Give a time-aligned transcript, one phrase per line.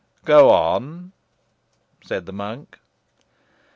[0.25, 1.11] "Go on,"
[2.03, 2.79] said the monk.